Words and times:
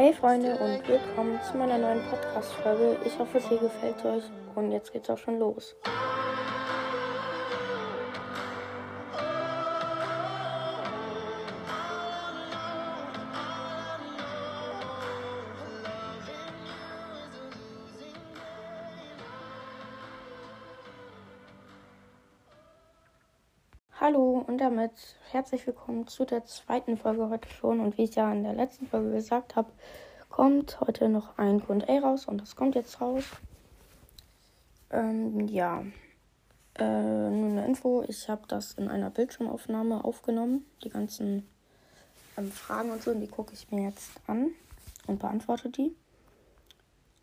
Hey 0.00 0.14
Freunde 0.14 0.52
und 0.52 0.88
willkommen 0.88 1.38
zu 1.42 1.58
meiner 1.58 1.76
neuen 1.76 2.00
Podcast-Folge. 2.08 2.96
Ich 3.04 3.18
hoffe, 3.18 3.36
es 3.36 3.46
gefällt 3.50 4.02
euch 4.02 4.24
und 4.54 4.72
jetzt 4.72 4.94
geht's 4.94 5.10
auch 5.10 5.18
schon 5.18 5.38
los. 5.38 5.76
Herzlich 25.40 25.66
willkommen 25.66 26.06
zu 26.06 26.26
der 26.26 26.44
zweiten 26.44 26.98
Folge 26.98 27.30
heute 27.30 27.48
schon. 27.48 27.80
Und 27.80 27.96
wie 27.96 28.04
ich 28.04 28.14
ja 28.14 28.30
in 28.30 28.42
der 28.42 28.52
letzten 28.52 28.86
Folge 28.86 29.12
gesagt 29.12 29.56
habe, 29.56 29.72
kommt 30.28 30.78
heute 30.82 31.08
noch 31.08 31.38
ein 31.38 31.66
QA 31.66 31.98
raus 32.00 32.26
und 32.26 32.42
das 32.42 32.56
kommt 32.56 32.74
jetzt 32.74 33.00
raus. 33.00 33.24
Ähm, 34.90 35.48
ja, 35.48 35.82
äh, 36.78 37.30
nur 37.30 37.52
eine 37.52 37.64
Info: 37.64 38.04
Ich 38.06 38.28
habe 38.28 38.42
das 38.48 38.74
in 38.74 38.88
einer 38.88 39.08
Bildschirmaufnahme 39.08 40.04
aufgenommen. 40.04 40.66
Die 40.84 40.90
ganzen 40.90 41.48
ähm, 42.36 42.52
Fragen 42.52 42.90
und 42.90 43.02
so, 43.02 43.10
und 43.10 43.22
die 43.22 43.26
gucke 43.26 43.54
ich 43.54 43.70
mir 43.70 43.84
jetzt 43.84 44.10
an 44.26 44.50
und 45.06 45.20
beantworte 45.20 45.70
die. 45.70 45.96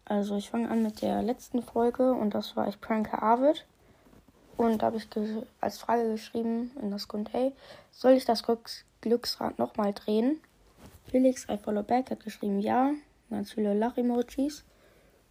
Also, 0.05 0.37
ich 0.37 0.49
fange 0.49 0.71
an 0.71 0.81
mit 0.81 1.03
der 1.03 1.21
letzten 1.21 1.61
Folge 1.61 2.13
und 2.13 2.33
das 2.33 2.55
war 2.55 2.67
Ich 2.67 2.81
pranke 2.81 3.21
Arvid. 3.21 3.67
Und 4.57 4.81
da 4.81 4.87
habe 4.87 4.97
ich 4.97 5.07
als 5.61 5.77
Frage 5.77 6.11
geschrieben 6.11 6.71
in 6.81 6.89
das 6.89 7.07
Grund, 7.07 7.31
hey, 7.31 7.53
soll 7.91 8.13
ich 8.13 8.25
das 8.25 8.43
Glücksrad 9.01 9.59
nochmal 9.59 9.93
drehen? 9.93 10.41
Felix 11.09 11.47
I 11.49 11.57
Follow 11.57 11.83
Back 11.83 12.09
hat 12.09 12.23
geschrieben 12.23 12.59
ja. 12.59 12.91
Ganz 13.29 13.53
viele 13.53 13.73
Lach-Emojis. 13.73 14.63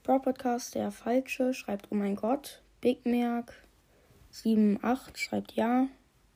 Bro 0.05 0.21
Podcast, 0.21 0.77
der 0.77 0.93
Falsche, 0.93 1.53
schreibt 1.53 1.89
Oh 1.91 1.97
mein 1.97 2.15
Gott. 2.15 2.63
Big 2.81 3.05
Merk 3.05 3.53
78 4.31 5.17
schreibt 5.17 5.53
ja. 5.53 5.89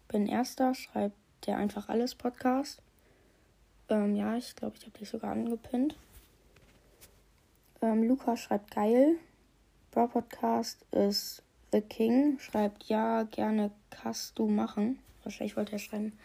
Bin 0.09 0.27
Erster, 0.27 0.75
schreibt 0.75 1.17
der 1.47 1.59
Einfach 1.59 1.89
Alles 1.89 2.17
Podcast. 2.17 2.83
Ähm, 3.89 4.17
ja, 4.17 4.37
ich 4.37 4.57
glaube, 4.57 4.77
ich 4.77 4.87
habe 4.87 4.99
dich 4.99 5.09
sogar 5.09 5.31
angepinnt. 5.31 5.97
Ähm, 7.83 8.03
Luca 8.03 8.37
schreibt 8.37 8.75
geil. 8.75 9.17
Bro 9.93 10.09
Podcast 10.09 10.85
ist 10.91 11.43
The 11.73 11.81
King 11.81 12.39
schreibt, 12.39 12.85
ja, 12.85 13.25
gerne 13.25 13.71
kannst 13.91 14.39
du 14.39 14.49
machen. 14.49 14.99
Wahrscheinlich 15.23 15.57
wollte 15.57 15.73
er 15.73 15.79
schreiben, 15.79 16.19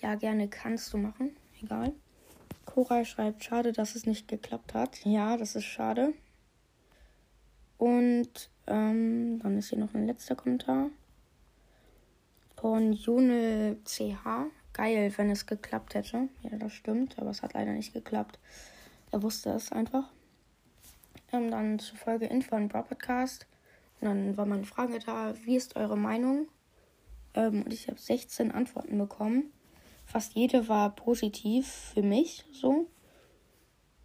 ja, 0.00 0.14
gerne 0.14 0.48
kannst 0.48 0.92
du 0.92 0.98
machen. 0.98 1.36
Egal. 1.62 1.92
Koray 2.64 3.04
schreibt, 3.04 3.44
schade, 3.44 3.72
dass 3.72 3.94
es 3.94 4.06
nicht 4.06 4.28
geklappt 4.28 4.74
hat. 4.74 5.04
Ja, 5.04 5.36
das 5.36 5.56
ist 5.56 5.64
schade. 5.64 6.14
Und 7.76 8.50
ähm, 8.66 9.40
dann 9.40 9.56
ist 9.58 9.70
hier 9.70 9.78
noch 9.78 9.94
ein 9.94 10.06
letzter 10.06 10.36
Kommentar 10.36 10.90
von 12.56 12.92
June 12.92 13.76
CH. 13.84 14.50
Geil, 14.72 15.12
wenn 15.16 15.30
es 15.30 15.46
geklappt 15.46 15.94
hätte. 15.94 16.28
Ja, 16.42 16.56
das 16.58 16.72
stimmt, 16.72 17.18
aber 17.18 17.30
es 17.30 17.42
hat 17.42 17.54
leider 17.54 17.72
nicht 17.72 17.92
geklappt. 17.92 18.38
Er 19.10 19.22
wusste 19.22 19.50
es 19.50 19.72
einfach. 19.72 20.08
Ähm, 21.32 21.50
dann 21.50 21.78
zur 21.78 21.98
Folge 21.98 22.26
Info 22.26 22.56
und 22.56 22.68
Bra 22.68 22.82
Podcast. 22.82 23.46
Und 24.00 24.08
dann 24.08 24.36
war 24.36 24.46
meine 24.46 24.64
Frage 24.64 24.98
da, 24.98 25.34
wie 25.44 25.56
ist 25.56 25.76
eure 25.76 25.96
Meinung? 25.96 26.48
Ähm, 27.34 27.62
und 27.64 27.72
ich 27.72 27.88
habe 27.88 27.98
16 27.98 28.52
Antworten 28.52 28.98
bekommen. 28.98 29.52
Fast 30.04 30.34
jede 30.34 30.68
war 30.68 30.94
positiv 30.94 31.68
für 31.68 32.02
mich 32.02 32.44
so. 32.52 32.88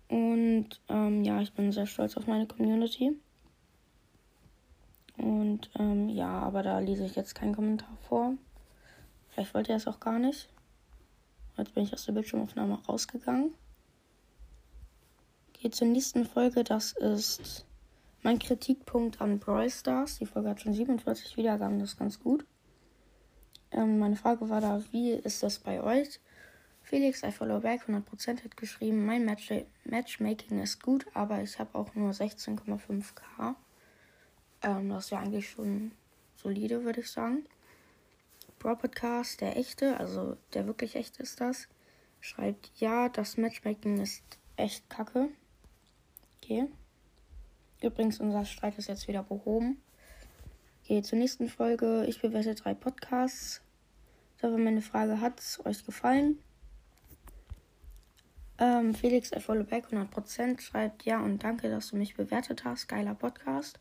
Und 0.10 0.82
ähm, 0.90 1.24
ja, 1.24 1.42
ich 1.42 1.54
bin 1.54 1.72
sehr 1.72 1.86
stolz 1.86 2.18
auf 2.18 2.28
meine 2.28 2.48
Community. 2.48 3.18
Und 5.18 5.70
ähm, 5.80 6.09
ja, 6.09 6.40
aber 6.40 6.64
da 6.64 6.80
lese 6.80 7.06
ich 7.06 7.16
jetzt 7.16 7.36
keinen 7.36 7.56
Kommentar 7.56 7.96
vor. 8.08 8.34
Vielleicht 9.30 9.53
wollte 9.53 9.72
er 9.72 9.78
es 9.78 9.88
auch 9.88 10.00
gar 10.00 10.20
nicht. 10.20 10.50
Jetzt 11.58 11.74
bin 11.74 11.84
ich 11.84 11.94
aus 11.94 12.06
der 12.06 12.14
Bildschirmaufnahme 12.14 12.84
rausgegangen. 12.86 13.53
Geht 15.53 15.76
zur 15.76 15.88
nächsten 15.88 16.26
Folge. 16.26 16.64
Das 16.64 16.94
ist 16.94 17.66
mein 18.23 18.39
Kritikpunkt 18.39 19.22
an 19.22 19.39
Brawl 19.39 19.69
Stars. 19.69 20.17
Die 20.17 20.25
Folge 20.25 20.50
hat 20.50 20.61
schon 20.61 20.73
47 20.73 21.38
Wiedergaben, 21.38 21.79
das 21.79 21.91
ist 21.91 22.00
ganz 22.00 22.19
gut. 22.19 22.45
Ähm, 23.72 24.00
meine 24.00 24.16
Frage 24.16 24.50
war 24.50 24.61
da, 24.61 24.81
wie 24.91 25.11
ist 25.11 25.44
das 25.44 25.59
bei 25.59 25.81
euch? 25.84 26.19
Felix, 26.81 27.23
I 27.23 27.31
follow 27.31 27.59
back, 27.59 27.88
100% 27.88 28.44
hat 28.44 28.57
geschrieben, 28.57 29.06
mein 29.06 29.25
Match 29.25 29.51
Matchmaking 29.85 30.61
ist 30.61 30.81
gut, 30.81 31.06
aber 31.13 31.41
ich 31.41 31.57
habe 31.57 31.75
auch 31.78 31.95
nur 31.95 32.11
16,5k. 32.11 33.56
Ähm, 34.61 34.90
das 34.90 35.05
ist 35.05 35.09
ja 35.11 35.19
eigentlich 35.19 35.50
schon 35.50 35.91
solide, 36.35 36.84
würde 36.84 37.01
ich 37.01 37.09
sagen. 37.09 37.45
Bro 38.59 38.75
Podcast, 38.78 39.41
der 39.41 39.57
echte, 39.57 39.97
also 39.97 40.38
der 40.53 40.67
wirklich 40.67 40.95
echte 40.95 41.23
ist 41.23 41.41
das, 41.41 41.67
schreibt, 42.19 42.72
ja, 42.75 43.09
das 43.09 43.38
Matchmaking 43.38 44.00
ist 44.00 44.23
echt 44.55 44.90
kacke. 44.90 45.29
Okay. 46.38 46.67
Übrigens, 47.84 48.20
unser 48.20 48.46
Streit 48.46 48.78
ist 48.78 48.88
jetzt 48.88 49.08
wieder 49.08 49.24
behoben. 49.24 49.82
Gehe 50.86 51.02
zur 51.02 51.20
nächsten 51.20 51.50
Folge. 51.50 52.06
Ich 52.08 52.22
bewerte 52.22 52.56
drei 52.56 52.74
Podcasts. 52.74 53.62
Ich 54.38 54.44
hoffe, 54.44 54.58
meine 54.58 54.82
Frage 54.82 55.20
hat 55.20 55.40
es 55.40 55.66
euch 55.66 55.86
gefallen. 55.86 56.40
Ähm, 58.58 58.94
Felix 58.94 59.32
follow 59.40 59.64
back 59.64 59.88
100% 59.92 60.62
schreibt 60.62 61.04
ja 61.04 61.20
und 61.20 61.44
danke, 61.44 61.70
dass 61.70 61.90
du 61.90 61.98
mich 61.98 62.16
bewertet 62.16 62.64
hast. 62.64 62.88
Geiler 62.88 63.16
Podcast. 63.16 63.80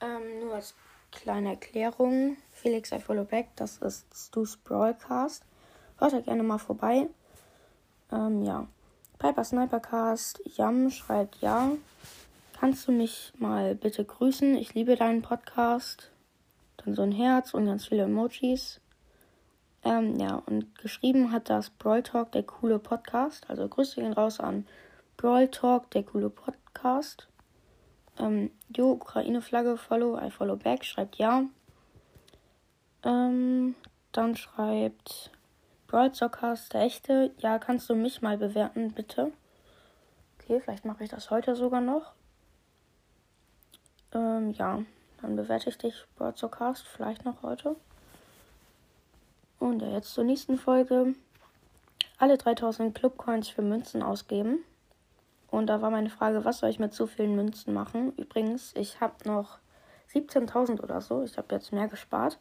Ähm, 0.00 0.40
nur 0.40 0.54
als 0.54 0.74
kleine 1.12 1.50
Erklärung. 1.50 2.36
Felix 2.50 2.90
I 2.90 2.98
follow 2.98 3.24
back, 3.24 3.48
das 3.56 3.78
ist 3.78 4.06
Stu's 4.12 4.56
Broadcast. 4.56 5.44
Hört 5.98 6.12
da 6.12 6.20
gerne 6.20 6.42
mal 6.42 6.58
vorbei. 6.58 7.08
Ähm, 8.10 8.42
ja. 8.42 8.66
Piper 9.18 9.44
Snipercast, 9.44 10.42
Jam 10.56 10.90
schreibt 10.90 11.36
ja. 11.40 11.70
Kannst 12.58 12.86
du 12.86 12.92
mich 12.92 13.32
mal 13.36 13.74
bitte 13.74 14.04
grüßen? 14.04 14.54
Ich 14.56 14.74
liebe 14.74 14.94
deinen 14.94 15.22
Podcast. 15.22 16.12
Dann 16.76 16.94
so 16.94 17.02
ein 17.02 17.10
Herz 17.10 17.52
und 17.52 17.66
ganz 17.66 17.86
viele 17.86 18.04
Emojis. 18.04 18.80
Ähm, 19.82 20.18
ja, 20.18 20.36
und 20.46 20.78
geschrieben 20.78 21.32
hat 21.32 21.50
das 21.50 21.70
Brawl 21.70 22.02
Talk, 22.04 22.30
der 22.32 22.44
coole 22.44 22.78
Podcast. 22.78 23.50
Also 23.50 23.68
Grüße 23.68 24.00
gehen 24.00 24.12
raus 24.12 24.38
an 24.38 24.66
Brawl 25.16 25.48
Talk, 25.48 25.90
der 25.90 26.04
coole 26.04 26.30
Podcast. 26.30 27.28
Ähm, 28.18 28.50
jo, 28.74 28.92
Ukraine-Flagge, 28.92 29.76
follow, 29.76 30.16
I 30.16 30.30
follow 30.30 30.56
back, 30.56 30.84
schreibt 30.84 31.16
ja. 31.16 31.44
Ähm, 33.02 33.74
dann 34.12 34.36
schreibt 34.36 35.32
Brawl 35.88 36.12
Talkcast, 36.12 36.72
der 36.72 36.82
echte. 36.82 37.32
Ja, 37.38 37.58
kannst 37.58 37.90
du 37.90 37.96
mich 37.96 38.22
mal 38.22 38.38
bewerten, 38.38 38.92
bitte? 38.92 39.32
Okay, 40.38 40.60
vielleicht 40.60 40.84
mache 40.84 41.04
ich 41.04 41.10
das 41.10 41.30
heute 41.30 41.56
sogar 41.56 41.80
noch. 41.80 42.13
Ähm, 44.14 44.52
ja, 44.52 44.82
dann 45.20 45.36
bewerte 45.36 45.70
ich 45.70 45.78
dich 45.78 46.04
Broadcast 46.16 46.86
vielleicht 46.86 47.24
noch 47.24 47.42
heute. 47.42 47.76
Und 49.58 49.80
jetzt 49.80 50.14
zur 50.14 50.24
nächsten 50.24 50.58
Folge. 50.58 51.14
Alle 52.18 52.38
3000 52.38 52.94
Clubcoins 52.94 53.48
für 53.48 53.62
Münzen 53.62 54.02
ausgeben. 54.02 54.58
Und 55.50 55.66
da 55.66 55.82
war 55.82 55.90
meine 55.90 56.10
Frage, 56.10 56.44
was 56.44 56.58
soll 56.58 56.70
ich 56.70 56.78
mit 56.78 56.94
so 56.94 57.06
vielen 57.06 57.36
Münzen 57.36 57.74
machen? 57.74 58.12
Übrigens, 58.16 58.72
ich 58.76 59.00
habe 59.00 59.14
noch 59.26 59.58
17.000 60.12 60.80
oder 60.80 61.00
so. 61.00 61.22
Ich 61.22 61.36
habe 61.38 61.54
jetzt 61.54 61.72
mehr 61.72 61.88
gespart. 61.88 62.38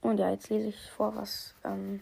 Und 0.00 0.18
ja, 0.18 0.30
jetzt 0.30 0.50
lese 0.50 0.68
ich 0.68 0.90
vor, 0.90 1.14
was 1.16 1.54
ähm, 1.64 2.00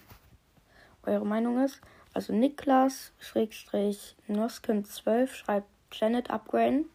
eure 1.05 1.27
Meinung 1.27 1.63
ist. 1.63 1.81
Also 2.15 2.33
Niklas, 2.33 3.13
Schrägstrich, 3.19 4.17
Noskin12 4.29 5.27
schreibt 5.29 5.69
Janet 5.93 6.31
upgraden. 6.31 6.87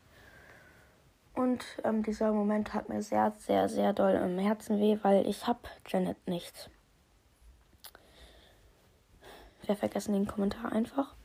Und 1.35 1.65
ähm, 1.83 2.01
dieser 2.03 2.31
Moment 2.31 2.73
hat 2.73 2.89
mir 2.89 3.01
sehr, 3.01 3.31
sehr, 3.37 3.67
sehr 3.67 3.93
doll 3.93 4.13
im 4.13 4.37
Herzen 4.39 4.79
weh, 4.79 4.97
weil 5.01 5.27
ich 5.27 5.45
habe 5.47 5.59
Janet 5.87 6.27
nicht. 6.27 6.69
Wer 9.65 9.75
vergessen 9.75 10.13
den 10.13 10.27
Kommentar 10.27 10.71
einfach. 10.71 11.15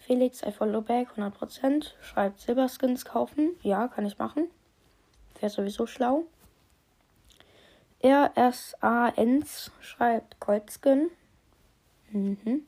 Felix, 0.00 0.42
I 0.42 0.52
follow 0.52 0.80
back, 0.80 1.08
100%. 1.16 1.92
Schreibt 2.00 2.40
Silberskins 2.40 3.04
kaufen. 3.04 3.56
Ja, 3.62 3.88
kann 3.88 4.06
ich 4.06 4.18
machen. 4.18 4.48
Wäre 5.40 5.50
sowieso 5.50 5.86
schlau. 5.86 6.24
RSANs 8.04 9.70
schreibt 9.80 10.40
Goldskin. 10.40 11.10
Mhm. 12.10 12.62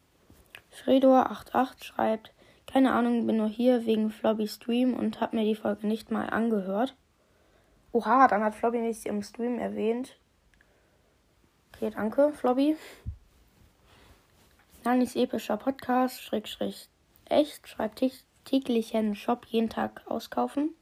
Fredor88 0.84 1.84
schreibt 1.84 2.32
keine 2.72 2.92
Ahnung, 2.92 3.26
bin 3.26 3.36
nur 3.36 3.48
hier 3.48 3.84
wegen 3.86 4.10
Flobby 4.10 4.46
Stream 4.46 4.94
und 4.94 5.20
habe 5.20 5.36
mir 5.36 5.44
die 5.44 5.56
Folge 5.56 5.86
nicht 5.86 6.10
mal 6.10 6.30
angehört. 6.30 6.94
Oha, 7.92 8.28
dann 8.28 8.44
hat 8.44 8.54
Flobby 8.54 8.78
mich 8.78 9.06
im 9.06 9.22
Stream 9.22 9.58
erwähnt. 9.58 10.16
Okay, 11.74 11.90
danke, 11.90 12.32
Flobby. 12.32 12.76
Nanis 14.84 15.16
epischer 15.16 15.56
Podcast, 15.56 16.22
Schräg, 16.22 16.46
Schräg, 16.46 16.74
echt, 17.26 17.68
schreibt 17.68 18.02
täglichen 18.44 19.14
Shop 19.16 19.46
jeden 19.46 19.68
Tag 19.68 20.02
auskaufen. 20.06 20.74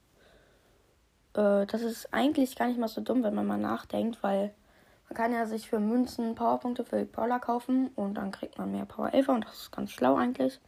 Äh, 1.34 1.66
das 1.66 1.82
ist 1.82 2.12
eigentlich 2.12 2.54
gar 2.56 2.68
nicht 2.68 2.78
mal 2.78 2.88
so 2.88 3.00
dumm, 3.00 3.22
wenn 3.22 3.34
man 3.34 3.46
mal 3.46 3.58
nachdenkt, 3.58 4.22
weil 4.22 4.54
man 5.08 5.16
kann 5.16 5.32
ja 5.32 5.46
sich 5.46 5.68
für 5.68 5.80
Münzen 5.80 6.34
Powerpunkte 6.34 6.84
für 6.84 7.04
Brawler 7.06 7.40
kaufen 7.40 7.88
und 7.94 8.14
dann 8.14 8.30
kriegt 8.30 8.58
man 8.58 8.70
mehr 8.70 8.84
Power 8.84 9.12
11 9.12 9.28
und 9.28 9.44
das 9.46 9.62
ist 9.62 9.72
ganz 9.72 9.90
schlau 9.90 10.16
eigentlich. 10.16 10.60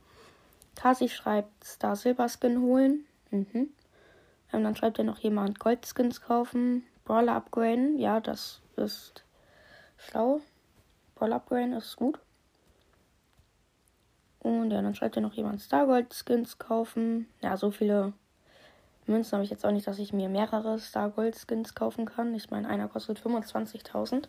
Kasi 0.81 1.11
schreibt 1.11 1.62
Star 1.62 1.94
Silber 1.94 2.29
Skin 2.29 2.62
holen. 2.62 3.05
Mhm. 3.31 3.69
Ähm, 4.53 4.65
dann 4.65 4.75
schreibt 4.77 4.97
ja 4.97 5.05
noch 5.05 5.19
jemand 5.19 5.59
Goldskins 5.59 6.23
kaufen, 6.23 6.85
Brawler 7.05 7.35
upgraden. 7.35 7.99
Ja, 7.99 8.21
das 8.21 8.62
ist 8.77 9.25
schlau. 9.99 10.41
Brawler 11.15 11.37
upgraden 11.37 11.75
ist 11.75 11.97
gut. 11.97 12.19
Und 14.38 14.71
ja, 14.71 14.81
dann 14.81 14.94
schreibt 14.94 15.17
ja 15.17 15.23
noch 15.23 15.35
jemand 15.35 15.61
Star 15.61 15.85
Gold 15.85 16.15
Skins 16.15 16.59
kaufen. 16.59 17.29
Ja, 17.43 17.59
so 17.59 17.71
viele 17.71 18.15
Münzen 19.06 19.33
habe 19.33 19.44
ich 19.44 19.50
jetzt 19.50 19.67
auch 19.67 19.73
nicht, 19.73 19.87
dass 19.87 19.99
ich 19.99 20.15
mir 20.15 20.31
mehrere 20.31 20.79
Star 20.79 21.11
Gold 21.11 21.37
Skins 21.37 21.75
kaufen 21.75 22.06
kann. 22.06 22.35
Ich 22.35 22.50
meine, 22.50 22.67
einer 22.67 22.88
kostet 22.88 23.21
25.000. 23.21 24.29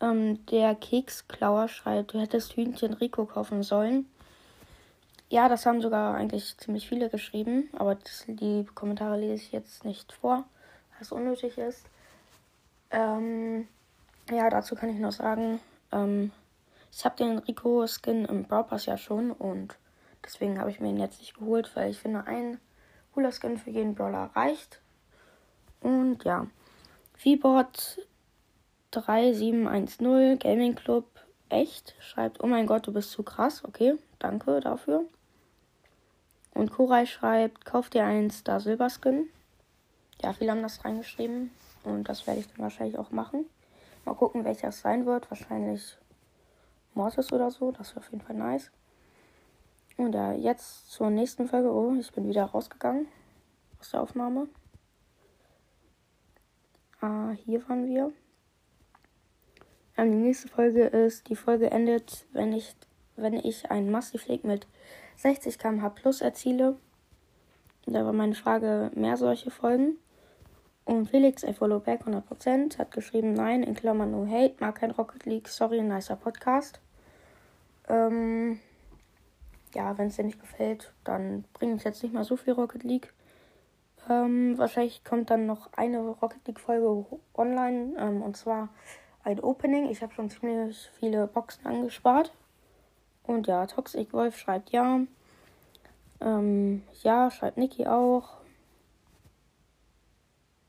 Ähm, 0.00 0.44
der 0.46 0.74
Keksklauer 0.74 1.68
schreibt, 1.68 2.12
du 2.12 2.20
hättest 2.20 2.56
Hühnchen 2.56 2.94
Rico 2.94 3.24
kaufen 3.24 3.62
sollen. 3.62 4.06
Ja, 5.30 5.50
das 5.50 5.66
haben 5.66 5.82
sogar 5.82 6.14
eigentlich 6.14 6.56
ziemlich 6.56 6.88
viele 6.88 7.10
geschrieben, 7.10 7.68
aber 7.74 7.96
das, 7.96 8.24
die 8.26 8.64
Kommentare 8.74 9.20
lese 9.20 9.42
ich 9.42 9.52
jetzt 9.52 9.84
nicht 9.84 10.12
vor, 10.14 10.44
was 10.98 11.12
unnötig 11.12 11.58
ist. 11.58 11.84
Ähm, 12.90 13.68
ja, 14.30 14.48
dazu 14.48 14.74
kann 14.74 14.88
ich 14.88 14.98
noch 14.98 15.12
sagen, 15.12 15.60
ähm, 15.92 16.32
ich 16.90 17.04
habe 17.04 17.16
den 17.16 17.38
Rico-Skin 17.38 18.24
im 18.24 18.44
Brawl 18.44 18.64
Pass 18.64 18.86
ja 18.86 18.96
schon 18.96 19.30
und 19.30 19.76
deswegen 20.24 20.58
habe 20.58 20.70
ich 20.70 20.80
mir 20.80 20.88
ihn 20.88 20.96
jetzt 20.96 21.20
nicht 21.20 21.38
geholt, 21.38 21.70
weil 21.74 21.90
ich 21.90 21.98
finde, 21.98 22.26
ein 22.26 22.58
cooler 23.12 23.30
Skin 23.30 23.58
für 23.58 23.70
jeden 23.70 23.94
Brawler 23.94 24.30
reicht. 24.34 24.80
Und 25.82 26.24
ja, 26.24 26.46
VBot 27.18 28.00
3710 28.92 30.38
Gaming 30.38 30.74
Club 30.74 31.04
echt 31.50 31.94
schreibt, 32.00 32.42
oh 32.42 32.46
mein 32.46 32.66
Gott, 32.66 32.86
du 32.86 32.92
bist 32.94 33.10
zu 33.10 33.22
krass. 33.22 33.62
Okay, 33.64 33.96
danke 34.18 34.60
dafür. 34.60 35.04
Und 36.54 36.72
Koray 36.72 37.06
schreibt, 37.06 37.64
kauf 37.64 37.90
dir 37.90 38.04
einen 38.04 38.30
Star 38.30 38.60
Silber 38.60 38.88
Skin. 38.88 39.28
Ja, 40.22 40.32
viele 40.32 40.50
haben 40.50 40.62
das 40.62 40.84
reingeschrieben 40.84 41.50
und 41.84 42.08
das 42.08 42.26
werde 42.26 42.40
ich 42.40 42.48
dann 42.48 42.58
wahrscheinlich 42.58 42.98
auch 42.98 43.10
machen. 43.10 43.46
Mal 44.04 44.14
gucken, 44.14 44.44
welcher 44.44 44.68
es 44.68 44.80
sein 44.80 45.06
wird. 45.06 45.30
Wahrscheinlich 45.30 45.96
Mortis 46.94 47.32
oder 47.32 47.50
so. 47.50 47.72
Das 47.72 47.90
wäre 47.90 48.00
auf 48.00 48.10
jeden 48.10 48.24
Fall 48.24 48.36
nice. 48.36 48.70
Und 49.96 50.14
ja, 50.14 50.32
jetzt 50.32 50.90
zur 50.90 51.10
nächsten 51.10 51.48
Folge. 51.48 51.72
Oh, 51.72 51.94
ich 51.98 52.12
bin 52.12 52.28
wieder 52.28 52.44
rausgegangen 52.44 53.06
aus 53.80 53.90
der 53.90 54.02
Aufnahme. 54.02 54.48
Ah, 57.00 57.30
hier 57.44 57.68
waren 57.68 57.86
wir. 57.86 58.12
Ähm, 59.96 60.12
die 60.12 60.18
nächste 60.18 60.48
Folge 60.48 60.84
ist, 60.84 61.28
die 61.28 61.36
Folge 61.36 61.70
endet, 61.70 62.26
wenn 62.32 62.52
ich, 62.52 62.74
wenn 63.20 63.34
ich 63.34 63.70
einen 63.70 63.90
Massivleg 63.90 64.44
mit 64.44 64.66
60 65.16 65.58
km/h 65.58 65.88
plus 65.90 66.20
erziele. 66.20 66.76
Da 67.86 68.04
war 68.04 68.12
meine 68.12 68.34
Frage, 68.34 68.90
mehr 68.94 69.16
solche 69.16 69.50
Folgen. 69.50 69.96
Und 70.84 71.10
Felix, 71.10 71.42
I 71.42 71.52
follow 71.52 71.80
back 71.80 72.06
100%, 72.06 72.78
hat 72.78 72.92
geschrieben, 72.92 73.34
nein, 73.34 73.62
in 73.62 73.74
Klammern 73.74 74.10
no 74.10 74.26
hate, 74.26 74.54
mag 74.58 74.76
kein 74.76 74.90
Rocket 74.90 75.26
League, 75.26 75.48
sorry, 75.48 75.82
nicer 75.82 76.16
Podcast. 76.16 76.80
Ähm, 77.88 78.58
ja, 79.74 79.98
wenn 79.98 80.08
es 80.08 80.16
dir 80.16 80.24
nicht 80.24 80.40
gefällt, 80.40 80.94
dann 81.04 81.44
bringe 81.52 81.74
ich 81.74 81.84
jetzt 81.84 82.02
nicht 82.02 82.14
mal 82.14 82.24
so 82.24 82.36
viel 82.36 82.54
Rocket 82.54 82.84
League. 82.84 83.12
Ähm, 84.08 84.56
wahrscheinlich 84.56 85.04
kommt 85.04 85.30
dann 85.30 85.44
noch 85.44 85.70
eine 85.74 86.00
Rocket 86.00 86.46
League 86.46 86.60
Folge 86.60 87.04
online, 87.34 87.94
ähm, 87.98 88.22
und 88.22 88.36
zwar 88.36 88.70
ein 89.24 89.40
Opening. 89.40 89.90
Ich 89.90 90.02
habe 90.02 90.14
schon 90.14 90.30
ziemlich 90.30 90.90
viele 90.98 91.26
Boxen 91.26 91.66
angespart. 91.66 92.32
Und 93.28 93.46
ja, 93.46 93.66
Toxic 93.66 94.12
Wolf 94.14 94.38
schreibt 94.38 94.70
ja. 94.70 95.00
Ähm, 96.20 96.82
ja, 97.02 97.30
schreibt 97.30 97.58
Niki 97.58 97.86
auch. 97.86 98.38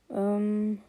Ähm, 0.09 0.81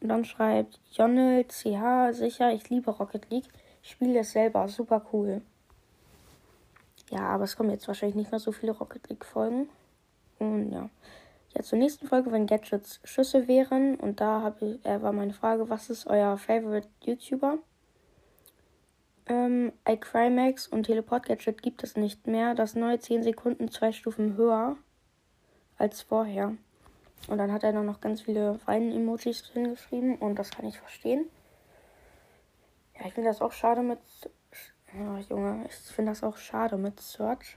und 0.00 0.08
dann 0.08 0.24
schreibt 0.24 0.80
Jonel 0.92 1.44
CH 1.44 2.14
sicher, 2.14 2.52
ich 2.52 2.70
liebe 2.70 2.90
Rocket 2.90 3.30
League. 3.30 3.48
Ich 3.82 3.90
spiele 3.90 4.20
es 4.20 4.32
selber, 4.32 4.66
super 4.66 5.04
cool. 5.12 5.42
Ja, 7.10 7.28
aber 7.28 7.44
es 7.44 7.54
kommen 7.54 7.70
jetzt 7.70 7.86
wahrscheinlich 7.86 8.16
nicht 8.16 8.30
mehr 8.30 8.40
so 8.40 8.50
viele 8.50 8.72
Rocket 8.72 9.06
League 9.10 9.26
Folgen. 9.26 9.68
Und 10.38 10.72
ja. 10.72 10.88
Jetzt 11.54 11.68
zur 11.68 11.78
nächsten 11.78 12.08
Folge, 12.08 12.32
wenn 12.32 12.46
Gadgets 12.46 13.00
Schüsse 13.04 13.46
wären. 13.46 13.96
Und 13.96 14.22
da 14.22 14.40
habe 14.40 14.64
ich, 14.64 14.86
äh, 14.86 15.02
war 15.02 15.12
meine 15.12 15.34
Frage, 15.34 15.68
was 15.68 15.90
ist 15.90 16.06
euer 16.06 16.38
Favorite 16.38 16.88
YouTuber? 17.04 17.58
Ähm, 19.26 19.72
iCrymax 19.88 20.68
und 20.68 20.84
Teleport 20.84 21.26
Gadget 21.26 21.62
gibt 21.62 21.82
es 21.82 21.96
nicht 21.96 22.26
mehr. 22.26 22.54
Das 22.54 22.74
neue 22.74 22.98
10 22.98 23.22
Sekunden 23.22 23.70
zwei 23.70 23.92
Stufen 23.92 24.36
höher 24.36 24.76
als 25.78 26.02
vorher. 26.02 26.56
Und 27.28 27.38
dann 27.38 27.52
hat 27.52 27.64
er 27.64 27.72
noch 27.72 28.00
ganz 28.00 28.20
viele 28.20 28.58
Weinen-Emojis 28.66 29.50
hingeschrieben 29.52 30.16
und 30.16 30.38
das 30.38 30.50
kann 30.50 30.66
ich 30.66 30.78
verstehen. 30.78 31.26
Ja, 32.98 33.06
ich 33.06 33.14
finde 33.14 33.30
das 33.30 33.40
auch 33.40 33.52
schade 33.52 33.82
mit. 33.82 33.98
Ja, 34.96 35.18
Junge, 35.18 35.64
ich 35.68 35.74
finde 35.74 36.12
das 36.12 36.22
auch 36.22 36.36
schade 36.36 36.76
mit 36.76 37.00
Search. 37.00 37.56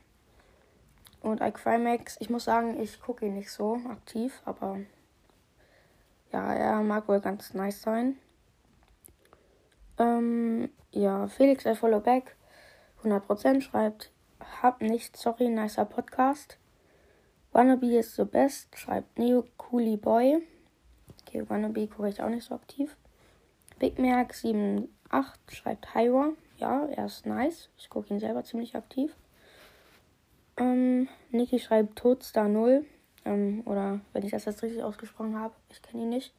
Und 1.22 1.42
iCrymax, 1.42 2.18
ich 2.20 2.30
muss 2.30 2.46
sagen, 2.46 2.80
ich 2.80 3.02
gucke 3.02 3.26
ihn 3.26 3.34
nicht 3.34 3.52
so 3.52 3.80
aktiv, 3.90 4.42
aber 4.46 4.80
ja, 6.32 6.54
er 6.54 6.82
mag 6.82 7.08
wohl 7.08 7.20
ganz 7.20 7.54
nice 7.54 7.82
sein. 7.82 8.18
Ähm, 10.00 10.70
ja, 10.98 11.28
Felix 11.28 11.66
I 11.66 11.76
Follow 11.76 12.00
Back 12.00 12.36
100% 13.04 13.62
schreibt, 13.62 14.12
hab 14.62 14.82
nicht, 14.82 15.16
sorry, 15.16 15.50
nicer 15.50 15.86
Podcast. 15.86 16.58
Wannabe 17.52 17.98
is 17.98 18.16
the 18.16 18.26
best, 18.26 18.76
schreibt 18.78 19.18
Neo 19.20 19.46
Coolie 19.58 19.98
Boy. 19.98 20.42
Okay, 21.22 21.48
Wannabe 21.48 21.88
gucke 21.88 22.10
ich 22.10 22.22
auch 22.22 22.30
nicht 22.30 22.46
so 22.46 22.56
aktiv. 22.56 22.96
Big 23.80 24.00
Mac 24.00 24.32
78 24.32 24.90
schreibt 25.56 25.94
Hyra. 25.94 26.32
Ja, 26.58 26.86
er 26.88 27.06
ist 27.06 27.26
nice. 27.26 27.70
Ich 27.78 27.90
gucke 27.90 28.12
ihn 28.14 28.20
selber 28.20 28.44
ziemlich 28.44 28.76
aktiv. 28.76 29.16
Ähm, 30.58 31.08
Niki 31.30 31.60
schreibt 31.60 32.00
Todstar 32.00 32.48
0. 32.48 32.86
Ähm, 33.26 33.62
oder 33.66 34.00
wenn 34.14 34.24
ich 34.24 34.32
das 34.32 34.46
jetzt 34.46 34.64
richtig 34.64 34.84
ausgesprochen 34.84 35.40
habe, 35.40 35.54
ich 35.70 35.82
kenne 35.82 36.04
ihn 36.04 36.10
nicht. 36.10 36.34